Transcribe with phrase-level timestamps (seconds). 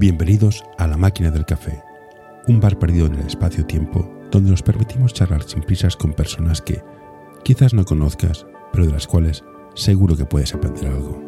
[0.00, 1.82] Bienvenidos a La Máquina del Café,
[2.48, 6.82] un bar perdido en el espacio-tiempo donde nos permitimos charlar sin prisas con personas que
[7.44, 9.44] quizás no conozcas, pero de las cuales
[9.74, 11.22] seguro que puedes aprender algo.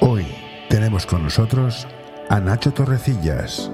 [0.00, 0.24] Hoy
[0.70, 1.86] tenemos con nosotros
[2.30, 3.70] a Nacho Torrecillas.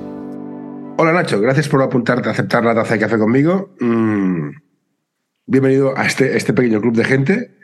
[0.97, 3.73] Hola Nacho, gracias por apuntarte a aceptar la taza de café conmigo.
[3.79, 4.49] Mm,
[5.47, 7.60] bienvenido a este, este pequeño club de gente.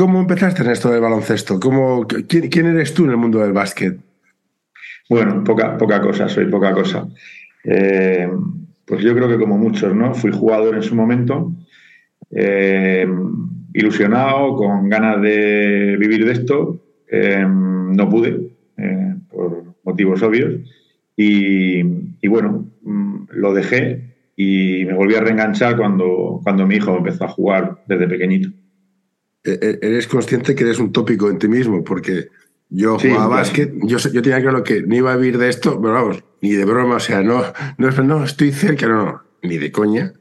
[0.00, 1.60] ¿Cómo empezaste en esto del baloncesto?
[1.60, 3.98] ¿Cómo, quién, eres tú en el mundo del básquet?
[5.10, 7.06] Bueno, poca, poca cosa, soy poca cosa.
[7.64, 8.26] Eh,
[8.86, 10.14] pues yo creo que como muchos, ¿no?
[10.14, 11.52] Fui jugador en su momento,
[12.30, 13.06] eh,
[13.74, 16.80] ilusionado, con ganas de vivir de esto.
[17.06, 18.52] Eh, no pude,
[19.28, 20.62] por motivos obvios.
[21.14, 27.24] Y, bueno, mm, lo dejé y me volví a reenganchar cuando, cuando mi hijo empezó
[27.24, 28.48] a jugar desde pequeñito.
[29.44, 32.28] E-, e-, eres consciente que eres un tópico en ti mismo, porque
[32.68, 35.94] yo jugaba básquet, yo, yo tenía claro que no iba a vivir de esto, pero
[35.94, 37.42] vamos, ni de broma, o sea, no,
[37.78, 40.12] no, no estoy cerca, no, ni de coña.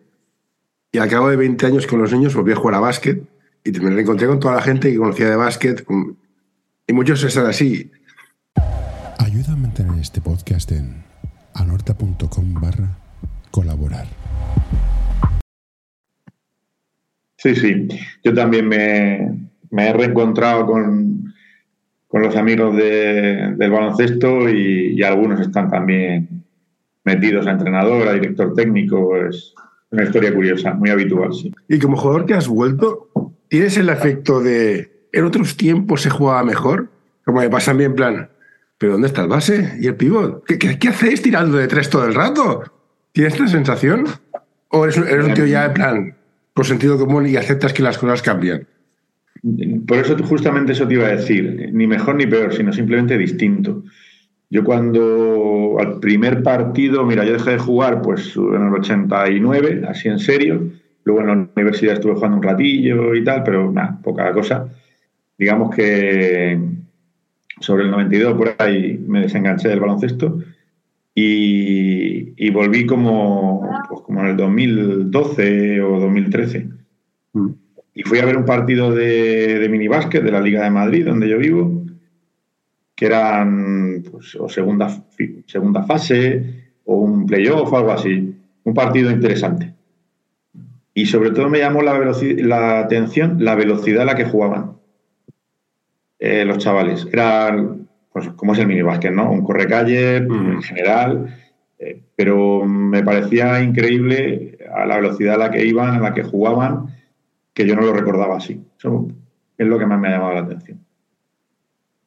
[0.91, 3.21] Y al cabo de 20 años con los niños volví a jugar a básquet
[3.63, 5.85] y me reencontré con toda la gente que conocía de básquet
[6.87, 7.91] y muchos están así.
[9.19, 11.03] Ayuda a mantener este podcast en
[11.53, 12.97] anorta.com barra
[13.51, 14.07] colaborar.
[17.39, 17.87] Sí, sí.
[18.23, 19.17] Yo también me,
[19.71, 21.33] he reencontrado con,
[22.11, 26.43] los amigos del baloncesto y, algunos están también
[27.05, 29.15] metidos a entrenador, a director técnico.
[29.15, 29.53] Es
[29.91, 31.51] una historia curiosa, muy habitual, sí.
[31.69, 33.09] Y como jugador que has vuelto,
[33.47, 36.89] ¿tienes el efecto de en otros tiempos se jugaba mejor?
[37.23, 38.29] Como me pasa a mí en plan,
[38.77, 40.43] ¿pero dónde está el base y el pivot?
[40.45, 42.63] ¿Qué, hacéis tirando de tres todo el rato?
[43.13, 44.05] ¿Tienes esta sensación?
[44.69, 46.18] ¿O eres, un tío ya en plan
[46.65, 48.67] sentido común y aceptas que las cosas cambian?
[49.87, 53.83] Por eso justamente eso te iba a decir, ni mejor ni peor, sino simplemente distinto.
[54.49, 60.09] Yo cuando al primer partido, mira, yo dejé de jugar pues en el 89, así
[60.09, 60.69] en serio,
[61.03, 64.67] luego en la universidad estuve jugando un ratillo y tal, pero nada, poca cosa.
[65.37, 66.59] Digamos que
[67.59, 70.39] sobre el 92 por ahí me desenganché del baloncesto
[71.21, 76.67] y, volví como, pues como en el 2012 o 2013.
[77.33, 77.49] Mm.
[77.95, 81.27] Y fui a ver un partido de, de minibásquet de la Liga de Madrid, donde
[81.27, 81.83] yo vivo,
[82.95, 84.89] que eran pues, o segunda,
[85.45, 88.35] segunda fase o un playoff o algo así.
[88.63, 89.73] Un partido interesante.
[90.93, 94.73] Y sobre todo me llamó la, la atención la velocidad a la que jugaban.
[96.19, 97.07] Eh, los chavales.
[97.11, 99.31] Eran, pues, como es el minibásquet, ¿no?
[99.31, 101.35] Un correcalle en general,
[101.77, 106.23] eh, pero me parecía increíble a la velocidad a la que iban, a la que
[106.23, 106.87] jugaban,
[107.53, 108.61] que yo no lo recordaba así.
[108.77, 109.07] Eso
[109.57, 110.79] es lo que más me ha llamado la atención.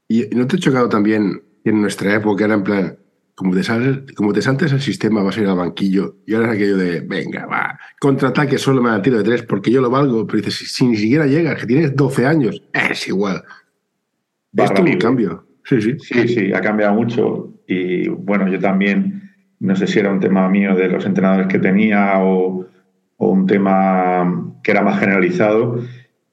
[0.08, 2.98] ¿Y no te ha chocado también en nuestra época era en plan,
[3.34, 6.48] como te, sales, como te saltes el sistema, vas a ir al banquillo y ahora
[6.48, 9.90] es aquello de, venga, va, contraataque, solo me da tiro de tres porque yo lo
[9.90, 13.42] valgo, pero dices, si, ni siquiera llegas, que tienes 12 años, es igual.
[14.54, 15.46] Esto es un cambio.
[15.64, 15.94] Sí, sí.
[15.98, 17.52] Sí, sí, ha cambiado mucho.
[17.66, 19.30] Y bueno, yo también,
[19.60, 22.66] no sé si era un tema mío de los entrenadores que tenía o,
[23.18, 25.80] un tema que era más generalizado.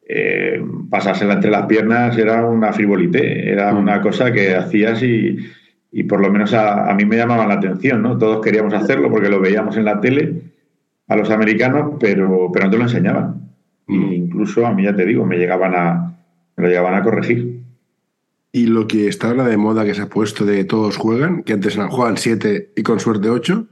[0.08, 0.60] Eh,
[0.90, 3.78] pasársela entre las piernas era una frivolité, era mm.
[3.78, 5.38] una cosa que hacías y,
[5.92, 8.18] y por lo menos a, mí me llamaba la atención, ¿no?
[8.18, 10.42] Todos queríamos hacerlo porque lo veíamos en la tele
[11.08, 13.50] a los americanos, pero, pero no te lo enseñaban.
[13.88, 14.14] Mm.
[14.14, 16.16] incluso a mí, ya te digo, me llegaban a,
[16.56, 17.60] me lo llegaban a corregir.
[18.52, 21.54] Y lo que está ahora de moda que se ha puesto de todos juegan, que
[21.54, 23.68] antes jugaban siete y con suerte ocho.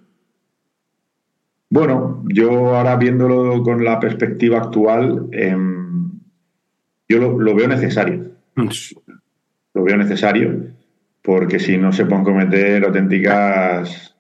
[1.70, 6.12] Bueno, yo ahora viéndolo con la perspectiva actual, em,
[7.10, 8.32] yo lo, veo necesario.
[8.56, 8.70] Mm.
[9.74, 10.78] Lo veo necesario
[11.22, 14.16] porque si no se pueden cometer auténticas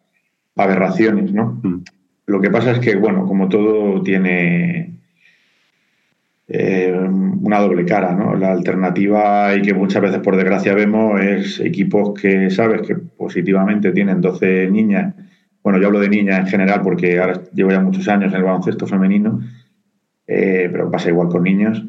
[0.56, 1.59] aberraciones, ¿no?
[1.63, 1.84] Mm.
[2.25, 4.97] Lo que pasa es que, bueno, como todo tiene
[6.49, 8.35] eh, una doble cara, ¿no?
[8.35, 13.91] La alternativa y que muchas veces por desgracia vemos es equipos que sabes que positivamente
[13.91, 15.13] tienen 12 niñas,
[15.61, 18.45] bueno, yo hablo de niñas en general porque ahora llevo ya muchos años en el
[18.45, 19.41] baloncesto femenino,
[20.25, 21.83] eh, pero pasa igual con niños,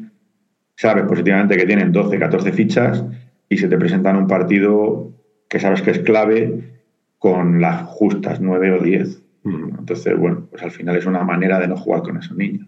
[0.75, 3.05] sabes positivamente que tienen 12, 14 fichas
[3.47, 5.13] y se te presentan un partido
[5.47, 6.81] que sabes que es clave
[7.17, 9.23] con las justas 9 o 10.
[9.43, 9.79] Mm.
[9.79, 12.67] Entonces, bueno, pues al final es una manera de no jugar con esos niños.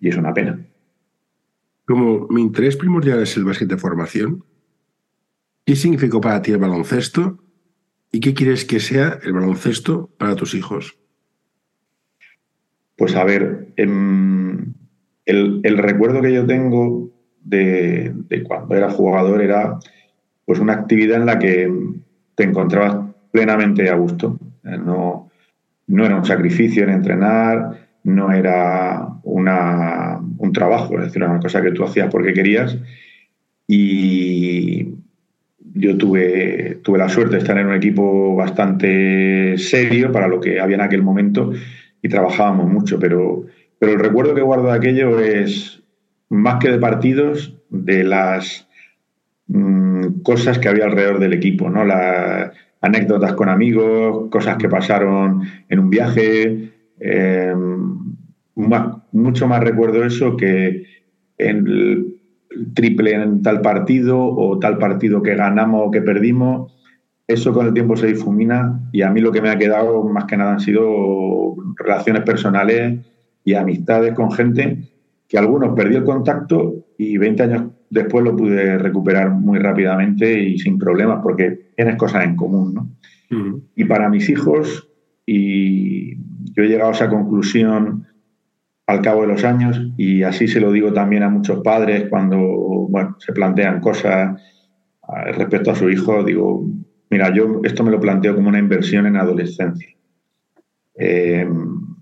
[0.00, 0.58] Y es una pena
[1.90, 4.44] como mi interés primordial es el básquet de formación,
[5.66, 7.42] ¿qué significó para ti el baloncesto
[8.12, 10.96] y qué quieres que sea el baloncesto para tus hijos?
[12.96, 14.72] Pues a ver, em,
[15.24, 17.10] el, recuerdo que yo tengo
[17.42, 18.14] de,
[18.46, 19.80] cuando era jugador era
[20.44, 21.72] pues una actividad en la que
[22.36, 22.98] te encontrabas
[23.32, 24.38] plenamente a gusto.
[24.62, 25.28] No,
[25.88, 31.62] no era un sacrificio en entrenar, no era una, un trabajo, es decir, una cosa
[31.62, 32.76] que tú hacías porque querías.
[33.66, 34.94] Y
[35.74, 40.60] yo tuve, tuve la suerte de estar en un equipo bastante serio para lo que
[40.60, 41.52] había en aquel momento
[42.02, 43.44] y trabajábamos mucho, pero,
[43.78, 45.82] pero el recuerdo que guardo de aquello es
[46.28, 48.66] más que de partidos, de las
[49.52, 51.84] Mm, cosas que había alrededor del equipo, ¿no?
[51.84, 56.70] Las anécdotas con amigos, cosas que pasaron en un viaje.
[57.00, 57.52] Eh,
[58.54, 60.84] mucho más recuerdo eso que
[61.38, 62.20] en el
[62.74, 66.72] triple en tal partido o tal partido que ganamos o que perdimos.
[67.26, 70.24] Eso con el tiempo se difumina y a mí lo que me ha quedado más
[70.24, 73.06] que nada han sido relaciones personales
[73.44, 74.90] y amistades con gente
[75.28, 80.58] que algunos perdió el contacto y 20 años después lo pude recuperar muy rápidamente y
[80.58, 82.74] sin problemas porque tienes cosas en común.
[82.74, 83.60] ¿no?
[83.76, 84.88] Y para mis hijos,
[85.24, 86.16] y
[86.52, 88.06] yo he llegado a esa conclusión
[88.90, 92.38] al cabo de los años y así se lo digo también a muchos padres cuando
[92.38, 94.40] bueno, se plantean cosas
[95.32, 96.64] respecto a su hijo, digo,
[97.10, 99.88] mira, yo esto me lo planteo como una inversión en adolescencia.
[100.94, 101.48] Eh,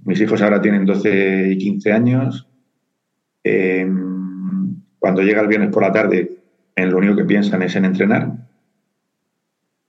[0.05, 2.49] mis hijos ahora tienen 12 y 15 años.
[3.44, 3.88] Eh,
[4.99, 6.38] cuando llega el viernes por la tarde,
[6.75, 8.32] en lo único que piensan es en entrenar.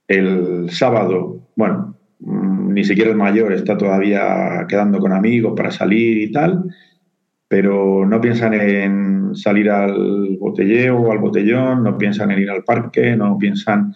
[0.08, 6.18] El sábado, bueno, mm, ni siquiera el mayor está todavía quedando con amigos para salir
[6.18, 6.64] y tal,
[7.50, 12.64] pero no piensan en salir al botelleo o al botellón, no piensan en ir al
[12.64, 13.96] parque, no piensan,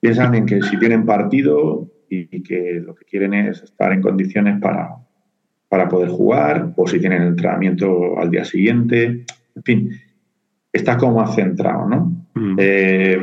[0.00, 4.60] piensan en que si tienen partido y, que lo que quieren es estar en condiciones
[4.60, 4.90] para,
[5.68, 9.24] para poder jugar, o si tienen entrenamiento al día siguiente,
[9.56, 9.90] en fin,
[10.72, 12.26] estás como más centrado, ¿no?
[12.34, 12.56] Mm.
[12.58, 13.18] Eh,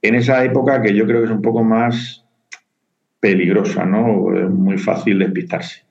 [0.00, 2.24] en esa época que yo creo que es un poco más
[3.20, 4.34] peligrosa, ¿no?
[4.34, 5.84] Es muy fácil despistarse.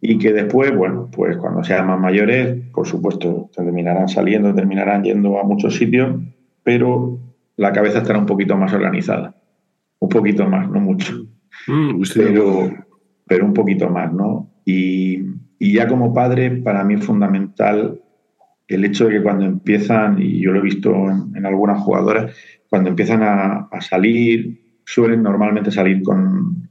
[0.00, 5.40] Y que después, bueno, pues cuando sean más mayores, por supuesto, terminarán saliendo, terminarán yendo
[5.40, 6.20] a muchos sitios,
[6.62, 7.18] pero
[7.56, 9.34] la cabeza estará un poquito más organizada.
[9.98, 11.26] Un poquito más, no mucho.
[11.66, 12.70] Mm, pero,
[13.26, 14.50] pero un poquito más, ¿no?
[14.64, 15.22] Y,
[15.58, 18.00] y ya como padre, para mí es fundamental
[18.68, 20.92] el hecho de que cuando empiezan, y yo lo he visto
[21.34, 22.34] en, algunas jugadoras,
[22.68, 26.65] cuando empiezan a, salir, suelen normalmente salir con,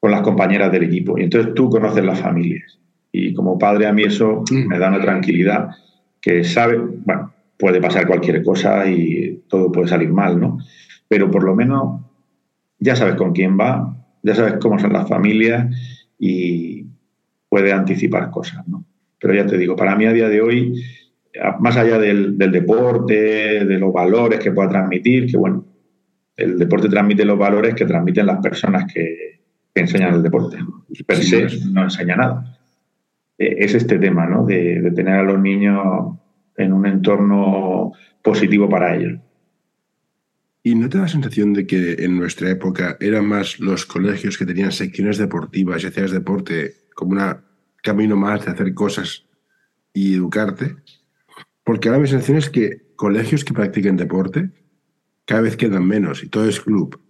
[0.00, 1.18] con las compañeras del equipo.
[1.18, 2.78] Y entonces tú conoces las familias.
[3.12, 4.66] Y como padre a mí eso mm.
[4.66, 5.68] me da una tranquilidad
[6.20, 10.58] que sabe, bueno, puede pasar cualquier cosa y todo puede salir mal, ¿no?
[11.06, 12.00] Pero por lo menos
[12.78, 15.74] ya sabes con quién va, ya sabes cómo son las familias
[16.18, 16.86] y
[17.48, 18.84] puede anticipar cosas, ¿no?
[19.20, 20.74] Pero ya te digo, para mí a día de hoy
[21.60, 25.64] más allá del, deporte, de los valores que pueda transmitir, que bueno,
[26.36, 29.39] el deporte transmite los valores que transmiten las personas que,
[29.74, 30.58] enseñan el deporte.
[31.06, 32.58] Per se no enseña nada.
[33.38, 34.44] E, es este tema, ¿no?
[34.44, 36.18] De, tener a los niños
[36.56, 39.20] en un entorno positivo para ellos.
[40.62, 44.36] ¿Y no te da la sensación de que en nuestra época eran más los colegios
[44.36, 47.36] que tenían secciones deportivas y hacías deporte como un
[47.82, 49.24] camino más de hacer cosas
[49.94, 50.76] y educarte?
[51.64, 54.50] Porque ahora mi sensación es que colegios que practiquen deporte
[55.24, 57.00] cada vez quedan menos y todo es club.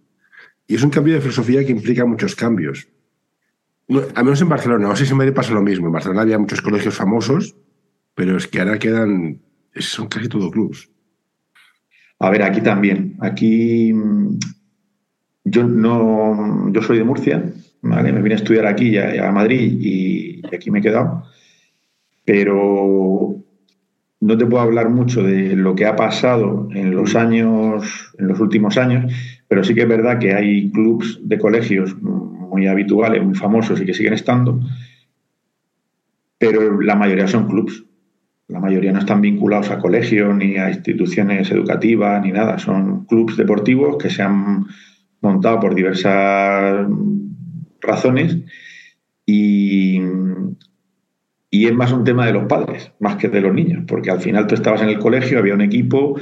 [0.71, 2.87] Y es un cambio de filosofía que implica muchos cambios.
[4.15, 5.87] al menos en Barcelona, no sé si en Madrid pasa lo mismo.
[5.87, 7.57] En Barcelona había muchos colegios famosos,
[8.15, 9.41] pero es que ahora quedan,
[9.75, 10.89] son casi todo clubs.
[12.19, 13.17] A ver, aquí también.
[13.19, 13.93] Aquí
[15.43, 17.51] yo no, yo soy de Murcia,
[17.81, 21.25] me vine a estudiar aquí a Madrid y aquí me he quedado.
[22.23, 23.30] Pero
[24.21, 28.39] no te puedo hablar mucho de lo que ha pasado en los años, en los
[28.39, 29.11] últimos años,
[29.47, 33.85] pero sí que es verdad que hay clubs de colegios muy habituales, muy famosos y
[33.85, 34.59] que siguen estando,
[36.37, 37.83] pero la mayoría son clubs.
[38.47, 42.59] La mayoría no están vinculados a colegios ni a instituciones educativas ni nada.
[42.59, 44.65] Son clubs deportivos que se han
[45.21, 46.85] montado por diversas
[47.79, 48.37] razones
[49.25, 50.01] y,
[51.53, 54.21] y es más un tema de los padres, más que de los niños, porque al
[54.21, 56.17] final tú estabas en el colegio, había un equipo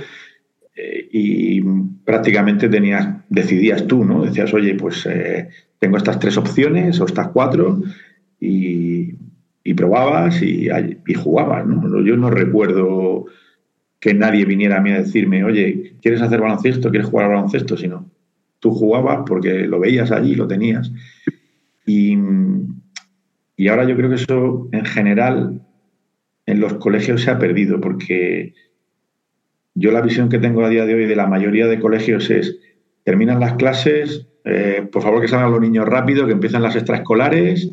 [0.75, 1.61] eh, y
[2.03, 4.25] prácticamente tenías, decidías tú, ¿no?
[4.25, 7.79] Decías, oye, pues eh, tengo estas tres opciones o estas cuatro
[8.39, 9.13] y,
[9.77, 10.67] probabas y,
[11.07, 12.03] y, jugabas, ¿no?
[12.03, 13.27] Yo no recuerdo
[13.99, 16.89] que nadie viniera a mí a decirme, oye, ¿quieres hacer baloncesto?
[16.89, 17.77] ¿Quieres jugar al baloncesto?
[17.77, 18.09] Sino
[18.59, 20.91] tú jugabas porque lo veías allí, lo tenías.
[21.85, 22.17] Y,
[23.59, 25.61] y ahora yo creo que eso en general
[26.45, 28.53] en los colegios se ha perdido porque
[29.75, 32.57] yo la visión que tengo a día de hoy de la mayoría de colegios es,
[33.03, 37.69] terminan las clases, eh, por favor que salgan los niños rápido, que empiezan las extraescolares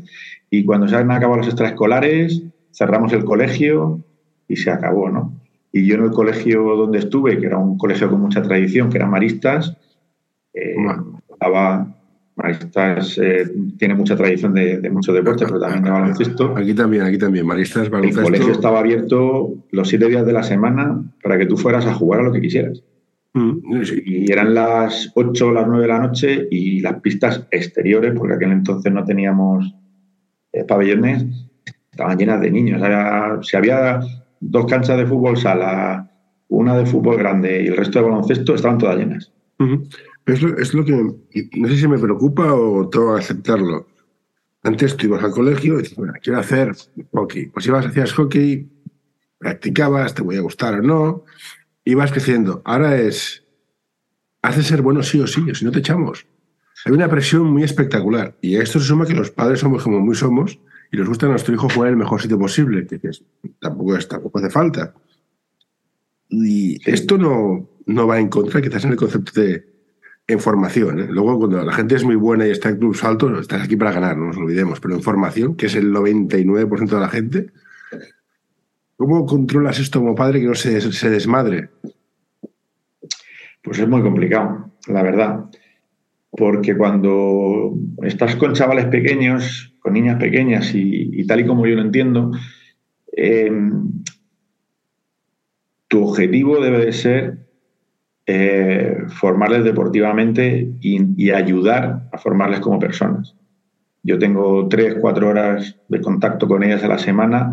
[0.50, 4.04] y cuando se han acabado las extraescolares cerramos el colegio
[4.48, 5.40] y se acabó, ¿no?
[5.70, 8.96] Y yo en el colegio donde estuve, que era un colegio con mucha tradición, que
[8.96, 9.76] eran maristas,
[10.52, 10.74] eh,
[11.30, 11.95] estaba
[12.46, 16.56] Maristas eh, tiene mucha tradición de, de mucho deporte, pero también de baloncesto.
[16.56, 17.44] Aquí también, aquí también.
[17.44, 18.20] Maristas, baloncesto.
[18.20, 21.94] El colegio estaba abierto los siete días de la semana para que tú fueras a
[21.94, 22.82] jugar a lo que quisieras.
[23.34, 28.14] Mm, y eran las ocho o las nueve de la noche y las pistas exteriores,
[28.16, 29.74] porque aquel entonces no teníamos
[30.52, 31.26] eh, pabellones,
[31.90, 32.80] estaban llenas de niños.
[33.42, 34.00] si había
[34.38, 36.10] dos canchas de fútbol sala,
[36.48, 39.32] una de fútbol grande y el resto de baloncesto, estaban todas llenas.
[40.26, 43.86] Es lo, es lo que no sé si me preocupa o tengo que aceptarlo.
[44.64, 46.74] Antes tú ibas al colegio y dices, bueno, quiero hacer
[47.12, 47.46] hockey.
[47.46, 48.68] Pues ibas, hacías hockey,
[49.38, 51.24] practicabas, te voy a gustar o no,
[51.84, 52.62] y vas creciendo.
[52.64, 53.44] Ahora es,
[54.42, 56.26] hace ser bueno sí o sí, o si no te echamos.
[56.84, 58.36] Hay una presión muy espectacular.
[58.40, 60.58] Y a esto se suma que los padres somos como muy somos
[60.90, 63.00] y nos gusta a nuestro hijo jugar en el mejor sitio posible, que
[63.60, 64.92] tampoco, es, tampoco hace falta.
[66.28, 69.75] Y esto no, no va en contra, quizás en el concepto de,
[70.28, 71.00] en formación.
[71.00, 71.06] ¿eh?
[71.08, 73.92] Luego, cuando la gente es muy buena y está en clubes altos, estás aquí para
[73.92, 74.80] ganar, no nos olvidemos.
[74.80, 77.46] Pero en formación, que es el 99% de la gente,
[78.96, 81.70] ¿cómo controlas esto como padre que no se, desmadre?
[83.62, 85.44] Pues es muy complicado, la verdad.
[86.30, 91.82] Porque cuando estás con chavales pequeños, con niñas pequeñas y, tal y como yo lo
[91.82, 92.32] entiendo,
[93.16, 93.50] eh,
[95.88, 97.45] tu objetivo debe de ser
[98.28, 103.36] eh, formarles deportivamente y, ayudar a formarles como personas.
[104.02, 107.52] Yo tengo tres, cuatro horas de contacto con ellas a la semana,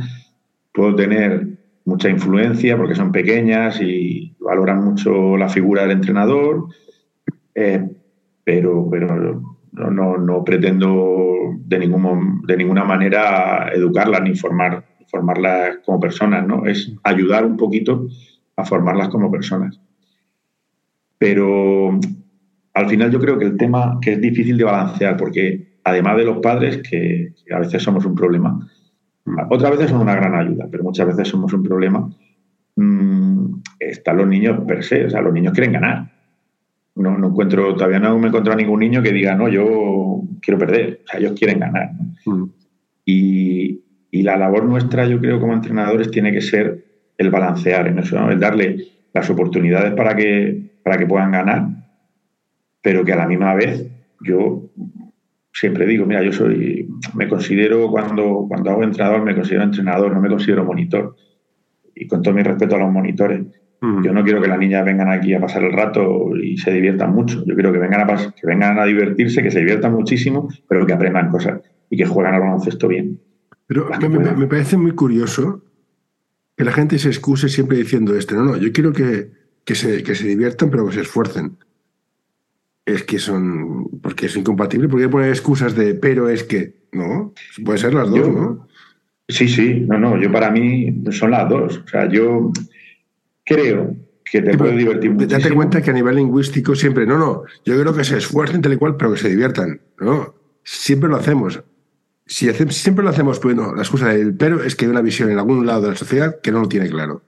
[0.73, 1.47] puedo tener
[1.85, 6.65] mucha influencia porque son pequeñas y valoran mucho la figura del entrenador,
[7.53, 7.87] eh,
[8.43, 15.99] pero, pero no, no, pretendo de, ningún, de ninguna manera educarlas ni formar, formarlas como
[15.99, 16.65] personas, ¿no?
[16.65, 18.07] Es ayudar un poquito
[18.55, 19.79] a formarlas como personas.
[21.17, 21.99] Pero
[22.73, 26.25] al final yo creo que el tema que es difícil de balancear, porque además de
[26.25, 28.67] los padres, que, a veces somos un problema,
[29.49, 32.09] otras veces son una gran ayuda, pero muchas veces somos un problema,
[32.75, 36.11] mm, están los niños per se, o sea, los niños quieren ganar.
[36.95, 40.59] No, no encuentro, todavía no me he encontrado ningún niño que diga, no, yo quiero
[40.59, 41.91] perder, o sea, ellos quieren ganar.
[43.05, 46.85] Y, y, la labor nuestra, yo creo, como entrenadores, tiene que ser
[47.17, 51.67] el balancear en eso, el darle las oportunidades para que para que puedan ganar,
[52.81, 53.89] pero que a la misma vez
[54.21, 54.69] yo
[55.53, 60.21] siempre digo, mira, yo soy, me considero cuando, cuando hago entrenador, me considero entrenador, no
[60.21, 61.15] me considero monitor.
[61.95, 63.45] Y con todo mi respeto a los monitores,
[64.01, 67.13] yo no quiero que las niñas vengan aquí a pasar el rato y se diviertan
[67.13, 67.43] mucho.
[67.45, 70.93] Yo quiero que vengan a, que vengan a divertirse, que se diviertan muchísimo, pero que
[70.93, 73.19] aprendan cosas y que jueguen al baloncesto bien.
[73.67, 75.65] Pero me, me, parece muy curioso
[76.55, 78.35] que la gente se excuse siempre diciendo esto.
[78.35, 79.31] No, no, yo quiero que,
[79.65, 81.57] que se, que se diviertan, pero que se esfuercen.
[82.85, 83.89] Es que son.
[84.01, 84.89] Porque es incompatible.
[84.89, 86.83] porque poner excusas de pero es que.
[86.91, 87.33] No,
[87.65, 88.67] puede ser las dos, ¿no?
[89.27, 90.21] Sí, sí, no, no.
[90.21, 91.81] Yo para mí son las dos.
[91.85, 92.51] O sea, yo
[93.45, 95.27] creo que te puede divertir mucho.
[95.27, 97.05] Date cuenta que a nivel lingüístico siempre.
[97.05, 97.43] No, no.
[97.65, 99.81] Yo creo que se esfuercen tal y cual, pero que se diviertan.
[99.99, 100.35] No.
[100.63, 101.63] Siempre lo hacemos.
[102.25, 105.39] Si siempre lo hacemos bueno, la excusa del pero es que hay una visión en
[105.39, 107.21] algún lado de la sociedad que no lo tiene claro.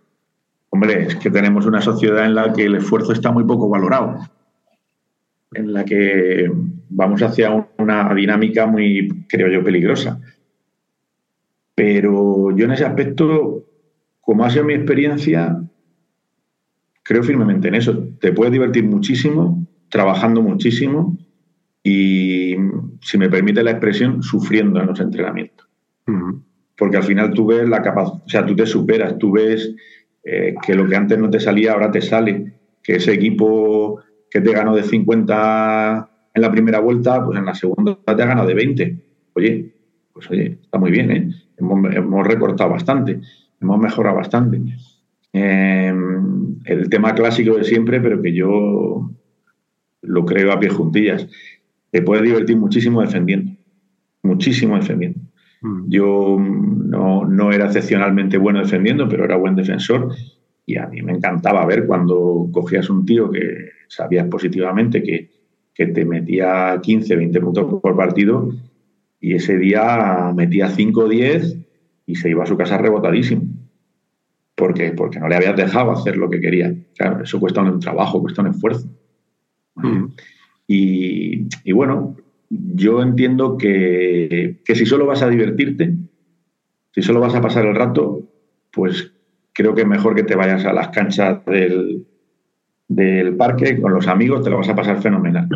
[0.75, 4.19] Hombre, es que tenemos una sociedad en la que el esfuerzo está muy poco valorado,
[5.53, 6.51] en la que
[6.89, 10.19] vamos hacia una dinámica muy, creo yo, peligrosa.
[11.75, 13.63] Pero yo en ese aspecto,
[14.19, 15.63] como ha sido mi experiencia,
[17.03, 18.09] creo firmemente en eso.
[18.19, 21.17] Te puedes divertir muchísimo, trabajando muchísimo
[21.83, 22.57] y,
[22.99, 25.69] si me permite la expresión, sufriendo en los entrenamientos.
[26.77, 29.73] Porque al final tú ves la capacidad, o sea, tú te superas, tú ves
[30.25, 34.41] eh, que lo que antes no te salía ahora te sale, que ese equipo que
[34.41, 38.47] te ganó de 50 en la primera vuelta, pues en la segunda te ha ganado
[38.47, 38.97] de 20.
[39.33, 39.73] Oye,
[40.11, 41.29] pues oye, está muy bien, ¿eh?
[41.57, 43.21] Hemos, recortado bastante,
[43.61, 44.59] hemos mejorado bastante.
[45.31, 49.09] Em, el tema clásico de siempre, pero que yo
[50.01, 51.27] lo creo a pie juntillas.
[51.91, 53.51] Te puedes divertir muchísimo defendiendo,
[54.23, 55.19] muchísimo defendiendo.
[55.65, 55.89] Mm.
[55.89, 60.13] Yo no, era excepcionalmente bueno defendiendo, pero era buen defensor
[60.65, 65.33] y a mí me encantaba ver cuando cogías un tío que sabías positivamente que,
[65.75, 68.49] te metía 15, 20 puntos por partido
[69.19, 71.57] y ese día metía 5 o 10
[72.05, 73.43] y se iba a su casa rebotadísimo.
[74.55, 76.73] porque, porque no le habías dejado hacer lo que quería.
[76.97, 78.87] Claro, eso cuesta un trabajo, cuesta un esfuerzo.
[79.75, 80.05] Mm.
[80.67, 82.15] Y, y, bueno,
[82.73, 85.95] yo entiendo que, que, si solo vas a divertirte,
[86.93, 88.21] si solo vas a pasar el rato,
[88.71, 89.11] pues
[89.53, 92.05] creo que es mejor que te vayas a las canchas del,
[92.87, 95.47] del parque con los amigos, te lo vas a pasar fenomenal.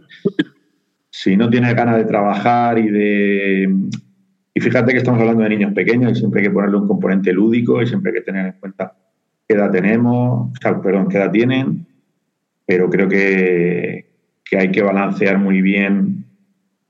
[1.09, 3.75] Si no tienes ganas de trabajar y de...
[4.53, 7.33] Y fíjate que estamos hablando de niños pequeños y siempre hay que ponerle un componente
[7.33, 8.95] lúdico y siempre hay que tener en cuenta
[9.47, 11.85] qué edad tenemos, perdón, qué edad tienen,
[12.65, 14.09] pero creo que,
[14.43, 16.25] que hay que balancear muy bien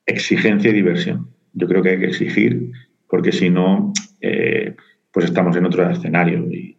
[0.10, 1.30] exigencia y diversión.
[1.54, 2.72] Yo creo que hay que exigir,
[3.10, 4.76] porque si no, eh,
[5.12, 6.78] pues estamos en otro escenario y,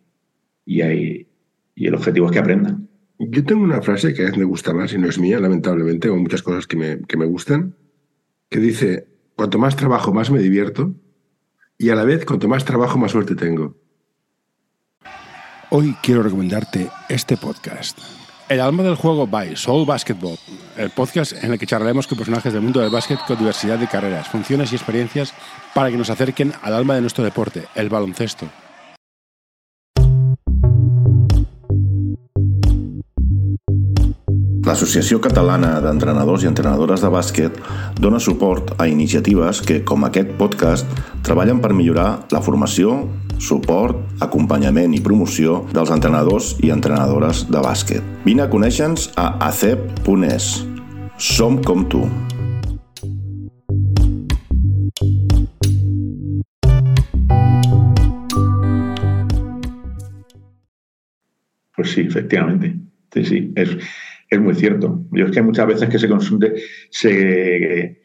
[0.64, 1.28] y, hay,
[1.74, 2.88] y el objetivo es que aprendan.
[3.18, 6.08] Yo tengo una frase que a veces me gusta más y no es mía, lamentablemente,
[6.08, 7.74] o muchas cosas que me, que me gustan,
[8.48, 10.94] que dice, cuanto más trabajo, más me divierto,
[11.76, 13.76] y a la vez, cuanto más trabajo, más suerte tengo.
[15.70, 18.19] Hoy quiero recomendarte este podcast.
[18.50, 20.36] El alma del juego by Soul Basketball,
[20.76, 23.86] el podcast en el que charlaremos con personajes del mundo del básquet con diversidad de
[23.86, 25.32] carreras, funciones y experiencias
[25.72, 28.48] para que nos acerquen al alma de nuestro deporte, el baloncesto.
[34.66, 37.54] L'Associació Catalana d'Entrenadors i Entrenadores de Bàsquet
[38.02, 40.90] dona suport a iniciatives que, com aquest podcast,
[41.22, 42.98] treballen per millorar la formació,
[43.40, 48.04] suport, acompanyament i promoció dels entrenadors i entrenadores de bàsquet.
[48.26, 50.50] Vine a conèixer-nos a acep.es.
[51.20, 52.04] Som com tu.
[61.76, 62.76] Pues sí, efectivamente.
[63.12, 63.52] Sí, sí.
[63.56, 63.70] Es,
[64.28, 65.06] es muy cierto.
[65.12, 68.02] Yo es que muchas veces que se confunde, se,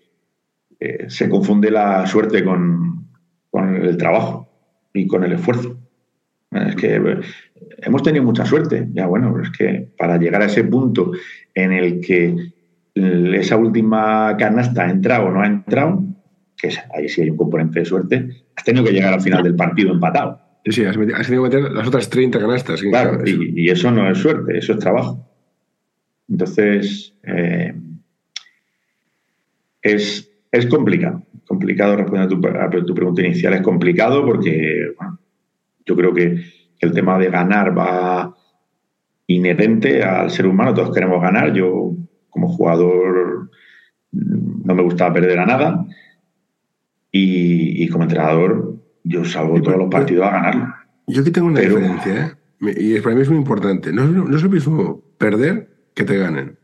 [0.79, 3.09] eh, se confunde la suerte con,
[3.49, 4.54] con, el trabajo
[4.95, 5.77] y con el esfuerzo.
[6.51, 7.19] Es que eh,
[7.79, 11.11] hemos tenido mucha suerte, ya bueno, es que para llegar a ese punto
[11.53, 12.35] en el que
[12.95, 16.01] esa última canasta ha entrado o no ha entrado,
[16.57, 19.55] que ahí sí hay un componente de suerte, has tenido que llegar al final del
[19.55, 20.39] partido empatado.
[20.67, 22.81] Sí, has, tenido que meter las otras 30 canastas.
[22.81, 25.29] Claro, y, y, eso no es suerte, eso es trabajo.
[26.27, 27.73] Entonces, eh,
[29.81, 31.21] es, es, complicado.
[31.47, 33.53] Complicado responder a tu, pregunta inicial.
[33.53, 34.93] Es complicado porque
[35.85, 36.43] yo creo que
[36.79, 38.35] el tema de ganar va
[39.27, 40.73] inherente al ser humano.
[40.73, 41.53] Todos queremos ganar.
[41.53, 41.93] Yo,
[42.29, 43.49] como jugador,
[44.11, 45.85] no me gustaba perder a nada.
[47.11, 50.73] Y, como entrenador, yo salgo todos los partidos a ganarlo.
[51.07, 52.75] Yo aquí tengo una diferencia, ¿eh?
[52.77, 53.93] y para mí es muy importante.
[53.93, 56.57] No, no es lo mismo perder que te ganen.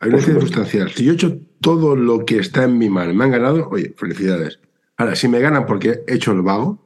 [0.00, 0.90] Hay una diferencia sustancial.
[0.90, 3.94] Si yo he hecho todo lo que está en mi mano, me han ganado, oye,
[3.96, 4.58] felicidades.
[4.96, 6.82] Ahora, si me ganan porque he hecho el vago,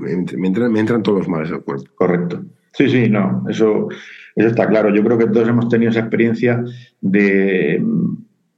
[0.00, 1.84] me, entran, todos los males al cuerpo.
[1.94, 2.44] Correcto.
[2.74, 3.88] Sí, sí, no, eso,
[4.36, 4.94] eso está claro.
[4.94, 6.62] Yo creo que todos hemos tenido esa experiencia
[7.00, 7.82] de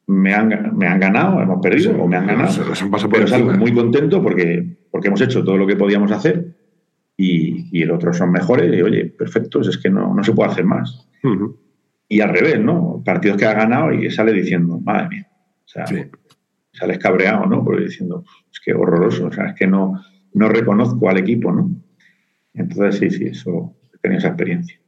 [0.07, 2.53] me han, me han ganado, hemos perdido o me han ganado.
[3.11, 6.57] pero salgo muy contento porque, porque hemos hecho todo lo que podíamos hacer
[7.17, 10.51] y, y el otro son mejores y oye, perfectos, es que no, no se puede
[10.51, 11.09] hacer más.
[12.09, 13.03] Y al revés, ¿no?
[13.05, 15.29] Partidos que ha ganado y sale diciendo, madre mía.
[15.64, 15.85] O sea,
[16.73, 17.64] sales cabreado, ¿no?
[17.64, 20.01] Porque diciendo, es que horroroso, o sea, es que no,
[20.35, 21.71] no reconozco al equipo, ¿no?
[22.53, 24.81] Entonces, sí, sí, eso, he tenido esa experiencia.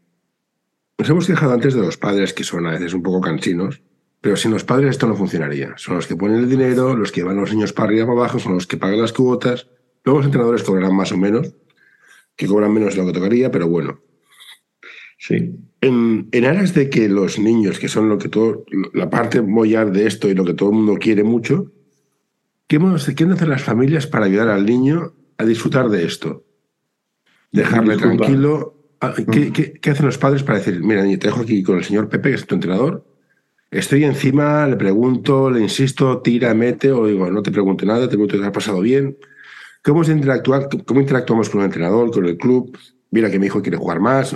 [0.99, 3.83] Nos hemos quejado antes de los padres que son a veces un poco cansinos,
[4.21, 5.75] pero sin los padres esto no funcionaría.
[5.77, 8.39] Son los que ponen el dinero, los que van los niños para arriba para abajo,
[8.39, 9.69] son los que pagan las cuotas.
[10.05, 11.55] Luego los entrenadores cobrarán más o menos,
[12.35, 14.01] que cobran menos de lo que tocaría, pero bueno.
[15.19, 15.55] Sí.
[15.87, 20.07] En, aras de que los niños, que son lo que todo, la parte mollar de
[20.07, 21.73] esto y lo que todo el mundo quiere mucho,
[22.67, 26.45] ¿qué, quieren hacer las familias para ayudar al niño a disfrutar de esto?
[27.53, 28.75] Dejarle tranquilo.
[29.01, 31.85] Ah, ¿Qué, qué, hacen los padres para decir, mira, niño, te dejo aquí con el
[31.85, 33.07] señor Pepe, que es tu entrenador?
[33.71, 38.09] Estoy encima, le pregunto, le insisto, tira, mete, o digo, no te pregunto nada, te
[38.09, 39.19] pregunto si te ha pasado bien.
[39.83, 42.77] ¿Cómo, interactuar, ¿Cómo interactuamos con el entrenador, con el club?
[43.11, 44.35] Mira que mi hijo quiere jugar más.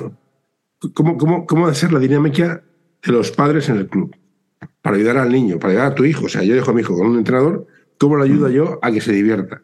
[0.94, 2.62] ¿Cómo, cómo, cómo debe ser la dinámica
[3.04, 4.16] de los padres en el club?
[4.80, 6.24] Para ayudar al niño, para ayudar a tu hijo.
[6.24, 7.66] O sea, yo dejo a mi hijo con un entrenador,
[7.98, 9.60] ¿cómo lo ayudo yo a que se divierta?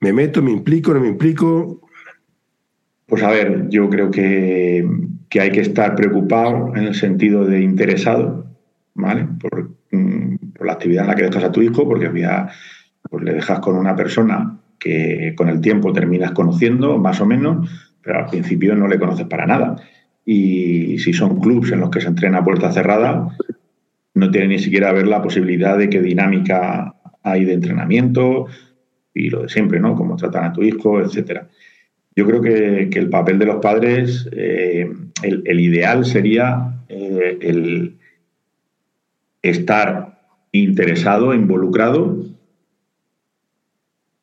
[0.00, 1.80] ¿Me meto, me implico, no me implico?
[3.06, 4.88] Pues a ver, yo creo que,
[5.28, 8.46] que hay que estar preocupado en el sentido de interesado,
[8.94, 9.26] ¿vale?
[9.40, 12.48] Por, mm, por, la actividad en la que dejas a tu hijo, porque ya
[13.10, 17.68] pues le dejas con una persona que con el tiempo terminas conociendo, más o menos,
[18.00, 19.76] pero al principio no le conoces para nada
[20.26, 23.28] y si son clubes en los que se entrena a puerta cerrada,
[24.14, 28.46] no tienen ni siquiera ver la posibilidad de qué dinámica hay de entrenamiento
[29.14, 29.94] y lo de siempre, ¿no?
[29.94, 31.48] Cómo tratan a tu hijo, etcétera.
[32.14, 34.90] yo creo que, el papel de los padres, eh,
[35.22, 37.96] el, ideal sería eh, el
[39.42, 40.18] estar
[40.52, 42.24] interesado, involucrado,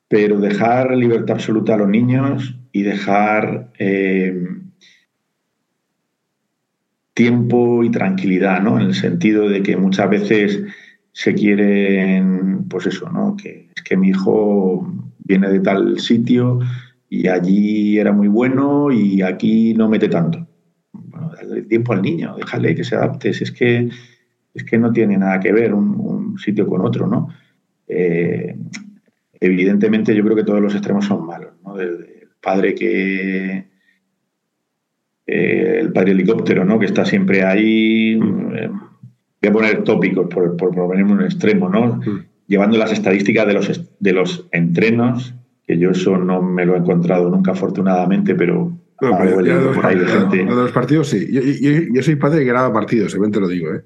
[0.07, 4.42] pero dejar libertad absoluta a los niños y dejar eh,
[7.13, 8.79] tiempo y tranquilidad, ¿no?
[8.79, 10.63] En el sentido de que muchas veces
[11.11, 13.35] se quieren, pues eso, ¿no?
[13.35, 16.59] Que es que mi hijo viene de tal sitio
[17.09, 20.47] y allí era muy bueno y aquí no mete tanto.
[20.91, 23.33] Bueno, dale tiempo al niño, déjale que se adapte.
[23.33, 23.89] Si es que,
[24.53, 27.29] es que no tiene nada que ver un, sitio con otro, ¿no?
[27.87, 28.57] Eh,
[29.39, 31.79] evidentemente yo creo que todos los extremos son malos, ¿no?
[31.79, 33.72] el padre que...
[35.25, 36.79] Eh, el padre helicóptero, ¿no?
[36.79, 38.17] Que está siempre ahí.
[38.17, 38.55] Mm.
[38.55, 41.97] Eh, voy a poner tópicos por, por ponerme un extremo, ¿no?
[41.97, 42.25] Mm.
[42.47, 45.33] Llevando las estadísticas de los, de los entrenos,
[45.65, 49.17] que yo eso no me lo he encontrado nunca afortunadamente, pero no,
[49.73, 50.37] por ahí de gente.
[50.37, 51.27] de los partidos sí.
[51.91, 53.83] Yo, soy padre que graba partidos, según te lo digo, ¿eh?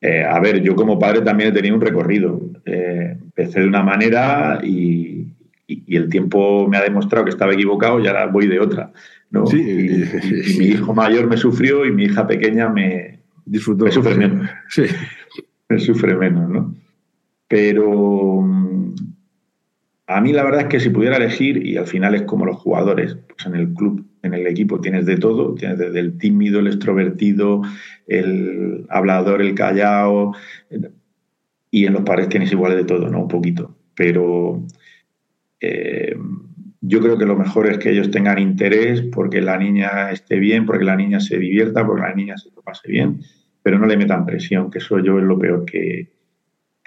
[0.00, 0.24] ¿eh?
[0.24, 2.40] a ver, yo como padre también he tenido un recorrido.
[2.64, 5.28] Eh, empecé de una manera y,
[5.66, 8.92] y, el tiempo me ha demostrado que estaba equivocado y ahora voy de otra.
[9.30, 9.46] ¿No?
[9.46, 14.14] Sí, y, mi hijo mayor me sufrió y mi hija pequeña me, Disfrutó, me sufre
[14.14, 14.48] menos.
[14.68, 14.84] Sí.
[15.68, 16.74] Me sufre menos, ¿no?
[17.48, 18.94] Pero mm,
[20.06, 22.58] a mí la verdad es que si pudiera elegir, y al final es como los
[22.58, 26.60] jugadores, pues en el club, en el equipo tienes de todo, tienes desde el tímido,
[26.60, 27.62] el extrovertido,
[28.06, 30.32] el hablador, el callado,
[31.72, 33.22] y en los padres tienes igual de todo, ¿no?
[33.22, 33.76] Un poquito.
[33.96, 34.62] Pero
[35.60, 36.16] eh,
[36.80, 40.64] yo creo que lo mejor es que ellos tengan interés porque la niña esté bien,
[40.64, 43.20] porque la niña se divierta, porque la niña se lo pase bien,
[43.62, 46.08] pero no le metan presión, que eso yo es lo peor que,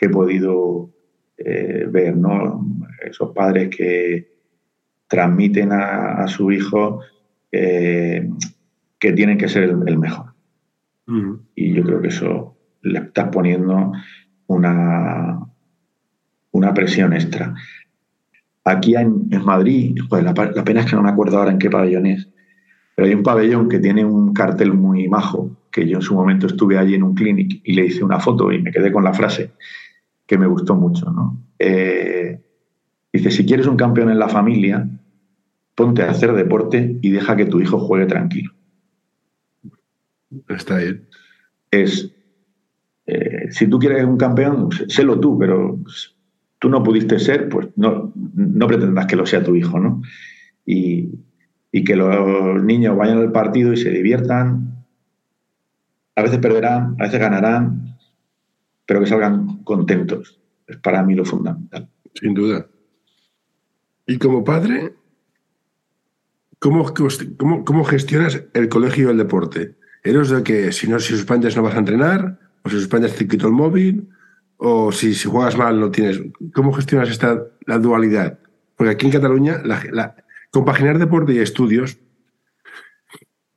[0.01, 0.89] he podido
[1.37, 2.67] eh, ver, ¿no?
[3.05, 4.33] Esos padres que
[5.07, 6.99] transmiten a, su hijo
[7.49, 8.29] eh,
[8.99, 10.33] que tienen que ser el, mejor.
[11.55, 13.93] Y yo creo que eso le estás poniendo
[14.47, 15.39] una,
[16.51, 17.55] una presión extra.
[18.65, 22.05] Aquí en, Madrid, pues la, pena es que no me acuerdo ahora en qué pabellón
[22.05, 22.29] es,
[22.95, 26.47] pero hay un pabellón que tiene un cartel muy majo, que yo en su momento
[26.47, 29.13] estuve allí en un clinic y le hice una foto y me quedé con la
[29.13, 29.51] frase
[30.25, 31.11] que me gustó mucho.
[31.11, 31.37] ¿no?
[31.59, 32.39] Eh,
[33.11, 34.87] dice, si quieres un campeón en la familia,
[35.75, 38.53] ponte a hacer deporte y deja que tu hijo juegue tranquilo.
[40.47, 41.07] Está bien.
[41.71, 42.13] Es,
[43.07, 45.79] eh, si tú quieres un campeón, sélo tú, pero
[46.63, 50.01] tú no pudiste ser, pues no, no pretendas que lo sea tu hijo, ¿no?
[50.65, 51.11] Y,
[51.85, 54.85] que los niños vayan al partido y se diviertan.
[56.15, 57.97] A veces perderán, a veces ganarán,
[58.85, 60.39] pero que salgan contentos.
[60.65, 61.89] Es para mí lo fundamental.
[62.13, 62.65] Sin duda.
[64.07, 64.93] Y como padre,
[66.59, 66.93] ¿cómo,
[67.65, 69.75] cómo, gestionas el colegio y el deporte?
[70.01, 72.39] ¿Eres de que si no, si suspendes no vas a entrenar?
[72.63, 74.07] ¿O si suspendes te quito el móvil?
[74.65, 76.21] O si, si juegas mal no tienes.
[76.53, 78.39] ¿Cómo gestionas esta la dualidad?
[78.77, 80.15] Porque aquí en Cataluña la,
[80.51, 81.97] compaginar deporte y estudios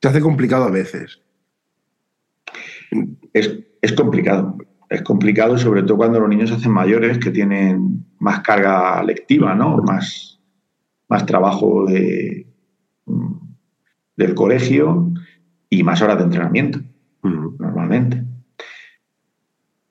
[0.02, 1.22] se hace complicado a veces.
[3.32, 4.58] Es, complicado.
[4.88, 9.54] Es complicado, sobre todo cuando los niños se hacen mayores, que tienen más carga lectiva,
[9.54, 9.76] ¿no?
[9.78, 10.40] Más,
[11.08, 12.48] más trabajo de,
[14.16, 15.12] del colegio
[15.70, 16.80] y más horas de entrenamiento,
[17.22, 18.24] normalmente.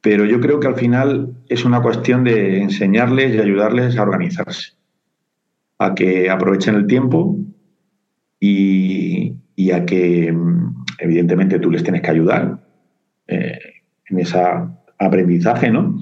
[0.06, 4.74] Pero yo creo que al final es una cuestión de enseñarles y ayudarles a organizarse,
[5.80, 7.40] a que aprovechen el tiempo
[8.40, 9.34] y,
[9.74, 10.32] a que
[11.00, 12.64] evidentemente tú les tienes que ayudar
[13.26, 13.58] eh,
[14.08, 14.38] en ese
[15.00, 16.00] aprendizaje, ¿no?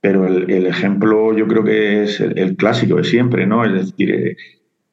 [0.00, 3.66] Pero el, ejemplo yo creo que es el, clásico de siempre, ¿no?
[3.66, 4.36] Es decir, eh,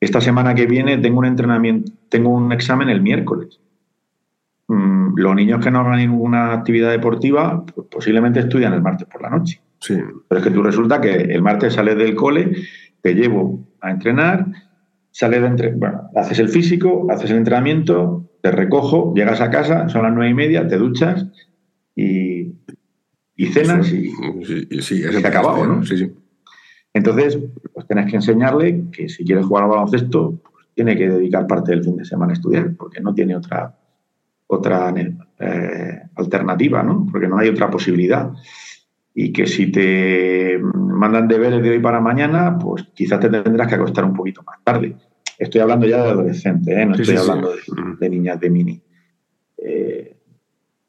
[0.02, 3.62] esta semana que viene tengo un entrenamiento, tengo un examen el miércoles.
[5.16, 9.30] Los niños que no hagan ninguna actividad deportiva pues posiblemente estudian el martes por la
[9.30, 9.62] noche.
[9.80, 9.96] Sí.
[10.28, 12.56] Pero es que tú resulta que el martes sales del cole,
[13.02, 14.46] te llevo a entrenar,
[15.12, 15.72] sales de entre...
[15.74, 20.30] bueno, haces el físico, haces el entrenamiento, te recojo, llegas a casa, son las nueve
[20.30, 21.28] y media, te duchas
[21.96, 22.54] y,
[23.36, 24.12] y cenas y,
[24.44, 25.84] sí, sí, se ha acabado, ¿no?
[25.84, 26.12] Sí, sí.
[26.94, 27.40] Entonces,
[27.74, 31.72] pues tienes que enseñarle que si quieres jugar al baloncesto, pues tiene que dedicar parte
[31.72, 33.76] del fin de semana a estudiar, porque no tiene otra
[34.56, 34.94] otra
[35.40, 37.08] eh, alternativa, ¿no?
[37.12, 38.32] Porque no hay otra posibilidad.
[39.14, 43.76] Y que si te mandan deberes de hoy para mañana, pues quizás te tendrás que
[43.76, 44.96] acostar un poquito más tarde.
[45.38, 46.86] Estoy hablando ya de adolescentes, ¿eh?
[46.86, 47.52] no estoy hablando
[48.00, 48.82] De, niñas de mini.
[49.58, 50.16] Eh,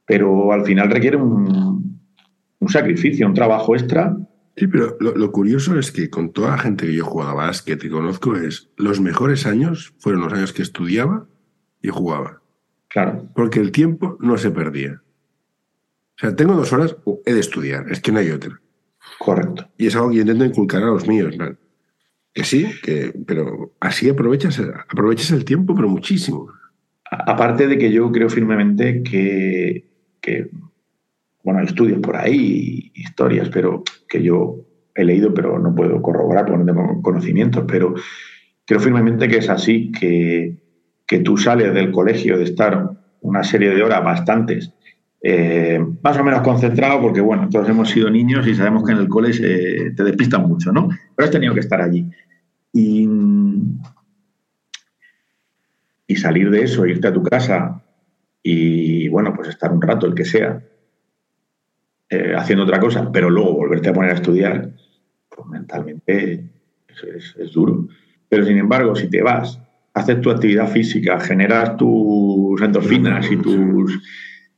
[0.05, 2.01] pero al final requiere un,
[2.59, 4.17] un, sacrificio, un trabajo extra
[4.57, 7.89] Sí, pero lo, curioso es que con toda la gente que yo jugaba básquet y
[7.89, 11.27] conozco es los mejores años fueron los años que estudiaba
[11.81, 12.42] y jugaba.
[12.93, 13.29] Claro.
[13.35, 15.01] Porque el tiempo no se perdía.
[16.17, 18.61] O sea, tengo dos horas, he de estudiar, es que no hay otra.
[19.19, 19.69] Correcto.
[19.79, 21.35] Y es algo que yo intento inculcar a los míos.
[22.35, 26.49] Que sí, que, pero así aprovechas, aprovechas el tiempo, pero muchísimo.
[27.11, 29.87] Aparte de que yo creo firmemente que,
[30.21, 30.51] que
[31.43, 36.47] bueno, hay estudios por ahí, historias, pero que yo he leído, pero no puedo corroborar
[36.47, 37.95] porque no tengo conocimientos, pero
[38.65, 40.62] creo firmemente que es así, que,
[41.07, 44.73] que tú sales del colegio de estar una serie de horas bastantes,
[45.23, 48.99] eh, más o menos concentrado, porque bueno, todos hemos sido niños y sabemos que en
[48.99, 50.89] el cole te despistan mucho, ¿no?
[51.15, 52.11] Pero has tenido que estar allí.
[52.73, 53.09] Y,
[56.17, 57.83] salir de eso, irte a tu casa
[58.43, 60.63] y bueno, pues estar un rato, el que sea,
[62.11, 64.71] eh, haciendo otra cosa, pero luego volverte a poner a estudiar,
[65.31, 66.45] pues mentalmente
[66.87, 67.89] es, duro.
[68.29, 69.59] Pero sin embargo, si te vas,
[69.95, 74.01] haces tu actividad física, generas tus endorfinas y tus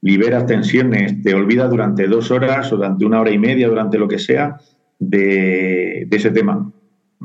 [0.02, 4.06] liberas tensiones, te olvidas durante dos horas o durante una hora y media, durante lo
[4.06, 4.58] que sea,
[4.98, 6.70] de, ese tema.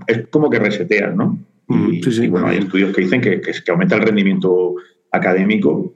[0.07, 1.39] Es como que reseteas, ¿no?
[1.67, 4.75] Mm, y, bueno, hay estudios que dicen que, que, que aumenta el rendimiento
[5.11, 5.93] académico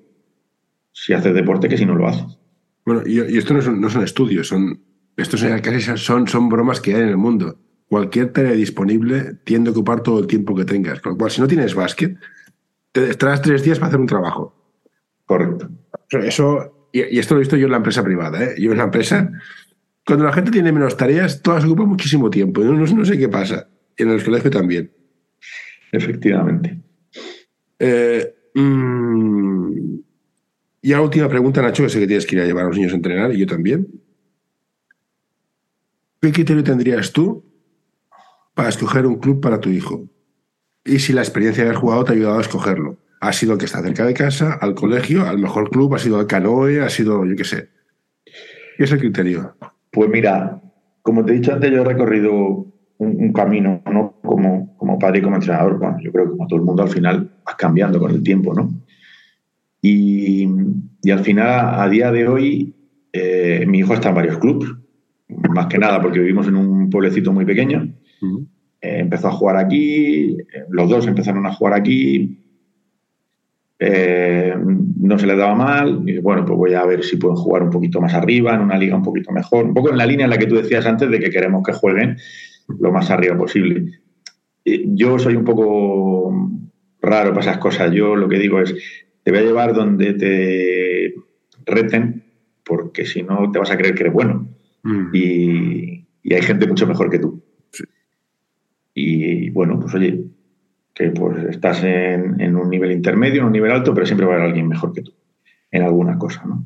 [0.91, 2.37] si haces deporte que si no lo haces.
[2.85, 4.79] Bueno, y, esto no son, no son, estudios, son,
[5.17, 7.57] estos casi son, son bromas que hay en el mundo.
[7.93, 10.99] Cualquier tarea disponible tiende a ocupar todo el tiempo que tengas.
[10.99, 12.17] Con lo cual, si no tienes básquet,
[12.91, 14.55] te estarás tres días para hacer un trabajo.
[15.27, 15.69] Correcto.
[16.09, 18.45] Eso, y, esto lo he visto yo en la empresa privada.
[18.45, 18.55] ¿eh?
[18.57, 19.31] Yo en la empresa,
[20.03, 22.63] cuando la gente tiene menos tareas, todas ocupan muchísimo tiempo.
[22.63, 23.69] No, no, sé qué pasa.
[23.95, 24.91] Y en el colegio también.
[25.91, 26.79] Efectivamente.
[27.77, 29.99] Eh, mm,
[30.81, 32.75] y la última pregunta, Nacho, que sé que tienes que ir a llevar a los
[32.75, 33.87] niños a entrenar, y yo también.
[36.19, 37.52] ¿Qué criterio tendrías tú
[38.53, 40.07] para escoger un club para tu hijo?
[40.85, 42.97] Y si la experiencia de haber jugado te ha ayudado a escogerlo.
[43.21, 46.19] ¿Ha sido el que está cerca de casa, al colegio, al mejor club, ha sido
[46.19, 47.69] al canoe, ha sido, yo qué sé?
[48.77, 49.55] ¿Qué es el criterio?
[49.91, 50.61] Pues mira,
[51.01, 54.19] como te he dicho antes, yo he recorrido un, camino, ¿no?
[54.23, 55.79] Como, como padre y como entrenador.
[55.79, 58.53] Bueno, yo creo que como todo el mundo al final vas cambiando con el tiempo,
[58.53, 58.73] ¿no?
[59.81, 60.47] Y,
[61.11, 62.73] al final, a día de hoy,
[63.11, 64.69] eh, mi hijo está en varios clubes,
[65.27, 67.93] más que nada porque vivimos en un pueblecito muy pequeño.
[68.83, 72.39] Eh, empezó a jugar aquí, eh, los dos empezaron a jugar aquí,
[73.79, 77.69] no se les daba mal, y bueno, pues voy a ver si pueden jugar un
[77.69, 80.29] poquito más arriba, en una liga un poquito mejor, un poco en la línea en
[80.29, 82.15] la que tú decías antes de que queremos que jueguen
[82.79, 83.99] lo más arriba posible.
[84.63, 86.33] Yo soy un poco
[87.01, 88.73] raro para esas cosas, yo lo que digo es,
[89.23, 91.13] te voy a llevar donde te
[91.65, 92.23] reten,
[92.63, 94.47] porque si no te vas a creer que eres bueno.
[94.83, 95.09] Mm.
[95.13, 97.42] Y, hay gente mucho mejor que tú.
[98.93, 100.25] Y bueno, pues oye,
[100.93, 104.35] que pues estás en, un nivel intermedio, en un nivel alto, pero siempre va a
[104.35, 105.13] haber alguien mejor que tú
[105.71, 106.63] en alguna cosa, ¿no?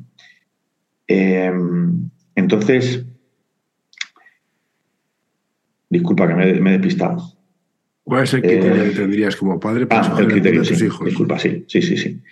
[1.06, 3.06] Em, entonces,
[5.88, 7.38] disculpa que me, me he despistado.
[8.08, 11.06] ¿Cuál es el criterio que tendrías como padre para ah, el criterio, tus hijos?
[11.06, 12.22] Disculpa, sí, sí, sí, sí.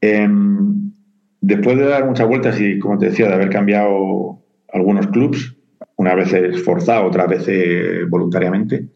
[0.00, 0.92] Em,
[1.40, 4.40] después de dar muchas vueltas y, como te decía, de haber cambiado
[4.72, 5.56] algunos clubs,
[5.96, 8.86] una vez forzado, otras veces voluntariamente,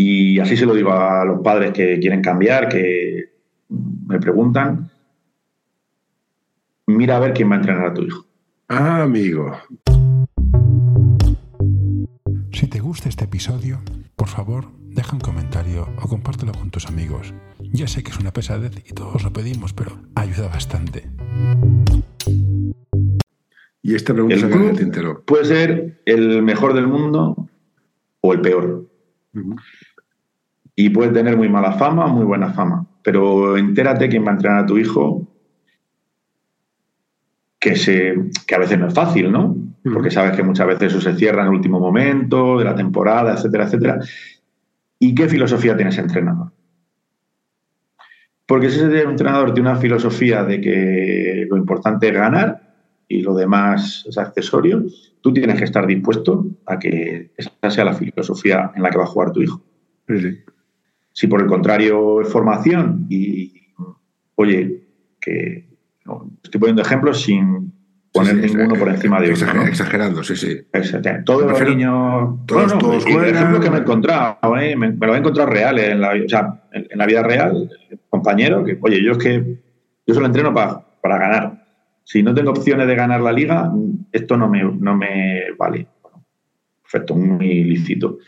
[0.00, 3.32] y así se lo digo a los padres que quieren cambiar, que
[3.68, 4.88] me preguntan,
[6.86, 8.24] mira a ver quién va a entrenar a tu hijo.
[8.68, 9.58] Ah, amigo.
[12.52, 13.80] Si te gusta este episodio,
[14.14, 17.34] por favor, deja un comentario o compártelo con tus amigos.
[17.58, 21.10] Ya sé que es una pesadez y todos lo pedimos, pero ayuda bastante.
[23.82, 24.36] Y esta pregunta
[24.80, 27.48] el club puede ser el mejor del mundo
[28.20, 28.88] o el peor.
[30.80, 32.86] Y puede tener muy mala fama o muy buena fama.
[33.02, 35.26] Pero entérate quién va a entrenar a tu hijo,
[37.58, 38.14] que, se,
[38.46, 39.56] que a veces no es fácil, ¿no?
[39.82, 43.32] Porque sabes que muchas veces eso se cierra en el último momento de la temporada,
[43.32, 43.98] etcétera, etcétera.
[45.00, 46.52] ¿Y qué filosofía tiene ese entrenador?
[48.46, 52.76] Porque si ese entrenador tiene una filosofía de que lo importante es ganar
[53.08, 54.84] y lo demás es accesorio,
[55.22, 59.04] tú tienes que estar dispuesto a que esa sea la filosofía en la que va
[59.04, 59.60] a jugar tu hijo.
[61.18, 63.52] Si por el contrario es formación y,
[64.36, 64.84] oye,
[65.20, 65.66] que
[66.44, 67.72] estoy poniendo ejemplos sin
[68.12, 69.64] poner ninguno por encima de otro.
[69.64, 70.60] Exagerando, sí, sí.
[71.24, 72.46] Todos los niños.
[72.46, 74.76] Todos, todos el ejemplo que me he encontrado, ¿eh?
[74.76, 77.68] me, lo he encontrado real, en la, o sea, en, la vida real,
[78.08, 79.58] compañero, que, oye, yo es que
[80.06, 81.66] yo solo entreno para, para ganar.
[82.04, 83.72] Si no tengo opciones de ganar la liga,
[84.12, 85.84] esto no me, no me vale.
[86.80, 88.18] perfecto, muy lícito.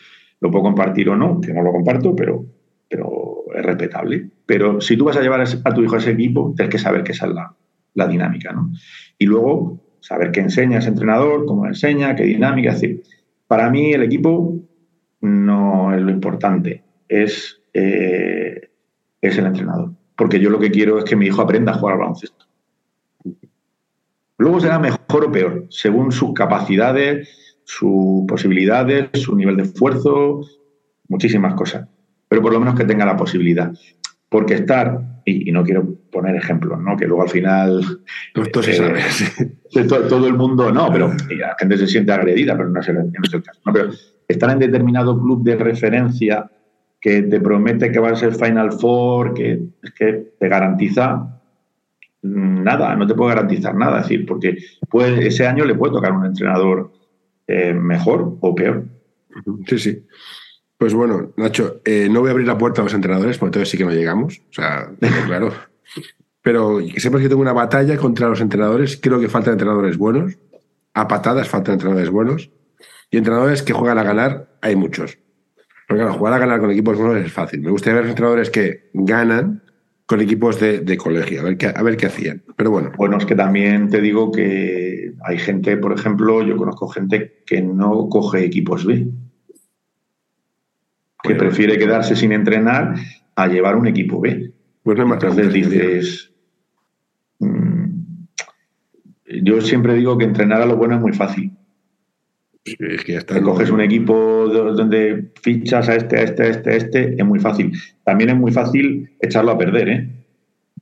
[0.41, 2.45] Lo puedo compartir o no, que no lo comparto, pero,
[2.91, 4.29] pero es respetable.
[4.45, 7.05] Pero si tú vas a llevar a tu hijo a ese equipo, tienes que saber
[7.05, 7.55] que esa es la,
[7.95, 8.73] la dinámica, ¿no?
[9.17, 12.71] Y luego saber qué enseña ese entrenador, cómo enseña, qué dinámica.
[12.71, 13.03] Es decir,
[13.47, 14.59] para mí el equipo
[15.21, 18.71] no es lo importante, es, eh,
[19.21, 19.93] es el entrenador.
[20.17, 22.47] Porque yo lo que quiero es que mi hijo aprenda a jugar al baloncesto.
[24.37, 27.29] Luego será mejor o peor, según sus capacidades,
[27.65, 30.41] sus posibilidades, su nivel de esfuerzo,
[31.09, 31.87] muchísimas cosas.
[32.31, 33.73] Pero por lo menos que tenga la posibilidad.
[34.29, 36.97] Porque estar, y, no quiero poner ejemplos, ¿no?
[36.97, 37.83] que luego al final.
[38.33, 39.01] Todo, se sabe.
[39.89, 43.61] Todo, el mundo, no, pero la gente se siente agredida, pero no es el, caso.
[43.73, 43.91] pero
[44.29, 46.49] estar en determinado club de referencia
[47.01, 49.61] que te promete que va a ser Final Four, que,
[49.99, 51.41] que te garantiza
[52.23, 53.99] nada, no te puedo garantizar nada.
[53.99, 54.57] Es decir, porque
[54.89, 56.93] puede, ese año le puede tocar un entrenador
[57.49, 58.85] eh, mejor o peor.
[59.67, 60.07] Sí, sí.
[60.81, 63.69] Pues bueno, Nacho, eh, no voy a abrir la puerta a los entrenadores, porque entonces
[63.69, 64.41] sí que no llegamos.
[64.49, 64.91] O sea,
[65.27, 65.53] claro.
[66.41, 68.97] Pero que sepas que tengo una batalla contra los entrenadores.
[68.97, 70.39] Creo que faltan entrenadores buenos.
[70.95, 72.51] A patadas faltan entrenadores buenos.
[73.11, 75.19] Y entrenadores que juegan a ganar, hay muchos.
[75.87, 77.61] Porque claro, jugar a ganar con equipos buenos es fácil.
[77.61, 79.63] Me gustaría ver entrenadores que ganan
[80.07, 82.43] con equipos de, colegio, a ver, qué, a ver qué hacían.
[82.57, 82.91] Pero bueno.
[82.97, 87.61] Bueno, es que también te digo que hay gente, por ejemplo, yo conozco gente que
[87.61, 89.09] no coge equipos B
[91.23, 92.95] que prefiere quedarse sin entrenar
[93.37, 94.53] a llevar un equipo B.
[94.83, 96.33] Pues no más Entonces dices,
[97.39, 97.85] mm,
[99.43, 101.53] yo siempre digo que entrenar a lo bueno es muy fácil.
[102.65, 106.71] es que ya está coges un equipo donde fichas a este, a este, a este,
[106.71, 107.73] a este, es muy fácil.
[108.05, 110.11] También es muy fácil echarlo a perder, ¿eh?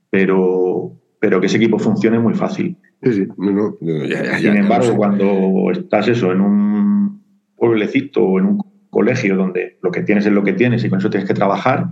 [0.09, 2.77] Pero, pero que ese equipo funcione es muy fácil.
[3.03, 3.27] Sí, sí.
[4.39, 7.23] Sin embargo, cuando estás eso en un
[7.55, 8.57] pueblecito o en un
[8.89, 11.87] colegio donde lo que tienes es lo que tienes y con eso tienes que trabajar,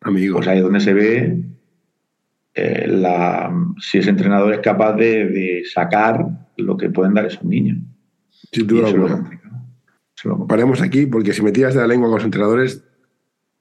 [0.00, 0.36] Amigo.
[0.36, 1.44] pues ahí es donde se ve
[2.54, 6.26] eh, la, si ese entrenador es capaz de, sacar
[6.56, 7.78] lo que pueden dar esos niños.
[8.52, 8.88] Sin duda
[10.48, 12.82] Paremos aquí porque si me tiras de la lengua con los entrenadores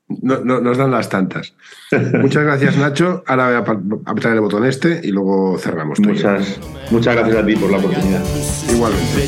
[0.08, 1.54] no, nos dan las tantas.
[2.22, 3.24] Muchas gracias, Nacho.
[3.26, 6.00] Ahora voy a apretar el botón este y luego cerramos.
[6.00, 6.60] Muchas,
[6.92, 8.24] muchas gracias a ti por la oportunidad.
[8.72, 9.28] Igualmente.